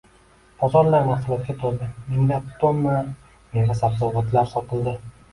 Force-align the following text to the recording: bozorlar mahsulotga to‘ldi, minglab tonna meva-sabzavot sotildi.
bozorlar 0.59 1.03
mahsulotga 1.09 1.55
to‘ldi, 1.63 1.89
minglab 2.13 2.47
tonna 2.63 2.95
meva-sabzavot 3.57 4.33
sotildi. 4.55 4.95